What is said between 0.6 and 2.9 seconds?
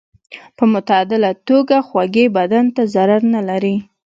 معتدله توګه خوږې بدن ته